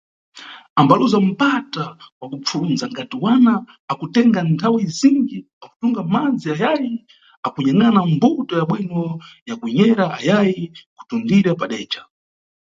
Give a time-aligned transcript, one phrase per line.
[0.79, 1.85] Ambaluza mpata
[2.21, 3.53] wa kupfundza angati wana
[3.91, 6.93] akutenga nthawe izinji akutunga madzi ayayi
[7.47, 9.01] akunyangʼana mbuto ya bwino
[9.47, 10.61] ya kunyera ayayi
[10.97, 12.01] kutundira padeca.